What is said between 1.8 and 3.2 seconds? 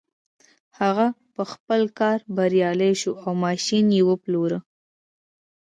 کار بريالی شو